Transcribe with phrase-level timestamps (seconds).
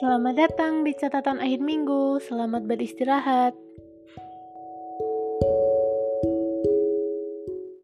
[0.00, 2.24] Selamat datang di catatan akhir minggu.
[2.24, 3.52] Selamat beristirahat.